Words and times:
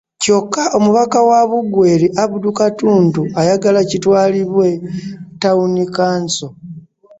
Kyokka 0.21 0.63
omubaka 0.77 1.19
wa 1.29 1.41
Bugweri, 1.49 2.07
Abdul 2.23 2.55
Katuntu 2.59 3.21
ayagala 3.39 3.79
kitwalibwe 3.89 4.69
ttaawuni 5.33 5.83
kkanso 5.89 6.47